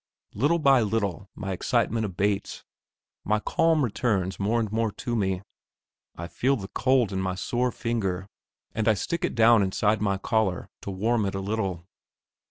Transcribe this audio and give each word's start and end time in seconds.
Little 0.33 0.57
by 0.57 0.81
little 0.81 1.29
my 1.35 1.51
excitement 1.51 2.07
abates, 2.07 2.63
my 3.23 3.39
calm 3.39 3.83
returns 3.83 4.39
more 4.39 4.59
and 4.59 4.71
more 4.71 4.91
to 4.91 5.15
me. 5.15 5.43
I 6.15 6.25
feel 6.27 6.55
the 6.55 6.69
cold 6.69 7.11
in 7.13 7.21
my 7.21 7.35
sore 7.35 7.71
finger, 7.71 8.27
and 8.73 8.87
I 8.87 8.95
stick 8.95 9.23
it 9.23 9.35
down 9.35 9.61
inside 9.61 10.01
my 10.01 10.17
collar 10.17 10.69
to 10.81 10.89
warm 10.89 11.23
it 11.27 11.35
a 11.35 11.39
little. 11.39 11.85